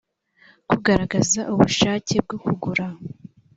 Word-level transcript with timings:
kugaragaza 0.69 1.39
ubushake 1.53 2.15
bwo 2.25 2.37
kugura 2.45 2.85